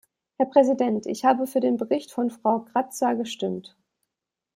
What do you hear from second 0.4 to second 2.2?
Präsident, ich habe für den Bericht